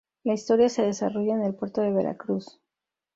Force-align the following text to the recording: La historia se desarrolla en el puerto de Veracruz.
La 0.23 0.33
historia 0.33 0.67
se 0.67 0.81
desarrolla 0.81 1.35
en 1.35 1.43
el 1.43 1.53
puerto 1.53 1.81
de 1.81 1.91
Veracruz. 1.93 2.59